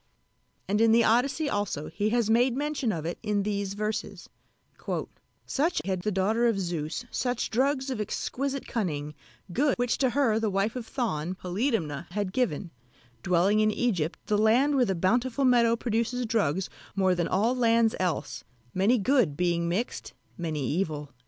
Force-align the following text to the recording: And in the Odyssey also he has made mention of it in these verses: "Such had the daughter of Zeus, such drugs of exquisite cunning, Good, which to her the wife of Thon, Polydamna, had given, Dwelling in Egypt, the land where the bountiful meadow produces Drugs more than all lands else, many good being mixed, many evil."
And 0.67 0.81
in 0.81 0.91
the 0.93 1.03
Odyssey 1.03 1.47
also 1.47 1.87
he 1.89 2.09
has 2.09 2.27
made 2.27 2.57
mention 2.57 2.91
of 2.91 3.05
it 3.05 3.19
in 3.21 3.43
these 3.43 3.75
verses: 3.75 4.27
"Such 5.45 5.79
had 5.85 6.01
the 6.01 6.11
daughter 6.11 6.47
of 6.47 6.59
Zeus, 6.59 7.05
such 7.11 7.51
drugs 7.51 7.91
of 7.91 8.01
exquisite 8.01 8.65
cunning, 8.67 9.13
Good, 9.53 9.75
which 9.77 9.99
to 9.99 10.09
her 10.09 10.39
the 10.39 10.49
wife 10.49 10.75
of 10.75 10.87
Thon, 10.87 11.35
Polydamna, 11.35 12.07
had 12.13 12.33
given, 12.33 12.71
Dwelling 13.21 13.59
in 13.59 13.69
Egypt, 13.69 14.17
the 14.25 14.39
land 14.39 14.75
where 14.75 14.85
the 14.85 14.95
bountiful 14.95 15.45
meadow 15.45 15.75
produces 15.75 16.25
Drugs 16.25 16.67
more 16.95 17.13
than 17.13 17.27
all 17.27 17.55
lands 17.55 17.93
else, 17.99 18.43
many 18.73 18.97
good 18.97 19.37
being 19.37 19.69
mixed, 19.69 20.13
many 20.35 20.65
evil." 20.67 21.11